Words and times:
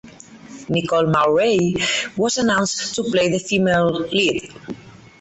Nicole 0.69 1.11
Maurey 1.11 1.75
was 2.17 2.39
announced 2.39 2.95
to 2.95 3.03
play 3.03 3.29
the 3.29 3.37
female 3.37 3.91
lead. 4.07 4.51